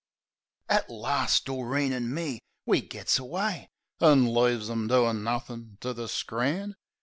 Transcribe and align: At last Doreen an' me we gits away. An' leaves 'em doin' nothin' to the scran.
At 0.67 0.89
last 0.89 1.45
Doreen 1.45 1.93
an' 1.93 2.11
me 2.11 2.39
we 2.65 2.81
gits 2.81 3.19
away. 3.19 3.69
An' 3.99 4.33
leaves 4.33 4.67
'em 4.67 4.87
doin' 4.87 5.23
nothin' 5.23 5.77
to 5.81 5.93
the 5.93 6.07
scran. 6.07 6.75